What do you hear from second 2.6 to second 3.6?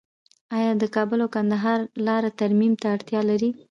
ته اړتیا لري؟